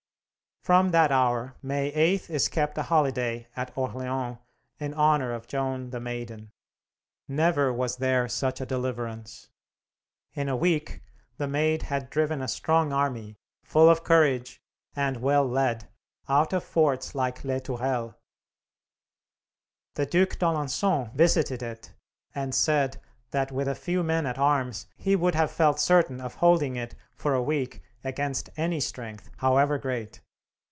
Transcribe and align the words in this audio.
From 0.63 0.89
that 0.89 1.11
hour, 1.11 1.55
May 1.63 1.87
8 1.87 2.29
is 2.29 2.47
kept 2.47 2.77
a 2.77 2.83
holiday 2.83 3.47
at 3.55 3.75
Orleans 3.75 4.37
in 4.77 4.93
honor 4.93 5.33
of 5.33 5.47
Joan 5.47 5.89
the 5.89 5.99
Maiden. 5.99 6.51
Never 7.27 7.73
was 7.73 7.95
there 7.97 8.27
such 8.27 8.61
a 8.61 8.65
deliverance. 8.67 9.49
In 10.35 10.47
a 10.47 10.55
week 10.55 11.01
the 11.37 11.47
Maid 11.47 11.81
had 11.83 12.11
driven 12.11 12.43
a 12.43 12.47
strong 12.47 12.93
army, 12.93 13.37
full 13.63 13.89
of 13.89 14.03
courage 14.03 14.61
and 14.95 15.17
well 15.23 15.47
led, 15.47 15.89
out 16.29 16.53
of 16.53 16.63
forts 16.63 17.15
like 17.15 17.43
Les 17.43 17.61
Tourelles. 17.61 18.13
The 19.95 20.05
Due 20.05 20.27
d'Alencon 20.27 21.11
visited 21.15 21.63
it, 21.63 21.91
and 22.35 22.53
said 22.53 23.01
that 23.31 23.51
with 23.51 23.67
a 23.67 23.73
few 23.73 24.03
men 24.03 24.27
at 24.27 24.37
arms 24.37 24.85
he 24.95 25.15
would 25.15 25.33
have 25.33 25.49
felt 25.49 25.79
certain 25.79 26.21
of 26.21 26.35
holding 26.35 26.75
it 26.75 26.93
for 27.15 27.33
a 27.33 27.41
week 27.41 27.81
against 28.03 28.51
any 28.57 28.79
strength, 28.79 29.31
however 29.37 29.79
great. 29.79 30.21